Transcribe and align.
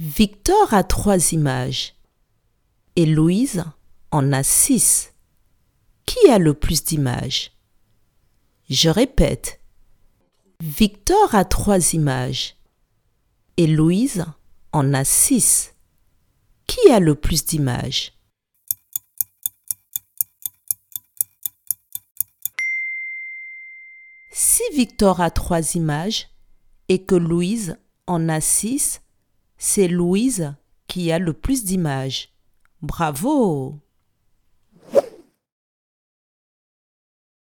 Victor 0.00 0.74
a 0.74 0.84
trois 0.84 1.32
images 1.32 1.96
et 2.94 3.04
Louise 3.04 3.64
en 4.12 4.32
a 4.32 4.44
six. 4.44 5.12
Qui 6.06 6.30
a 6.30 6.38
le 6.38 6.54
plus 6.54 6.84
d'images? 6.84 7.50
Je 8.70 8.90
répète. 8.90 9.60
Victor 10.60 11.34
a 11.34 11.44
trois 11.44 11.94
images 11.94 12.54
et 13.56 13.66
Louise 13.66 14.24
en 14.72 14.94
a 14.94 15.02
six. 15.02 15.74
Qui 16.68 16.92
a 16.92 17.00
le 17.00 17.16
plus 17.16 17.44
d'images? 17.44 18.12
Si 24.30 24.62
Victor 24.74 25.20
a 25.20 25.32
trois 25.32 25.74
images 25.74 26.28
et 26.88 27.04
que 27.04 27.16
Louise 27.16 27.76
en 28.06 28.28
a 28.28 28.40
six, 28.40 29.00
c'est 29.58 29.88
Louise 29.88 30.54
qui 30.86 31.12
a 31.12 31.18
le 31.18 31.32
plus 31.32 31.64
d'images. 31.64 32.30
Bravo 32.80 33.78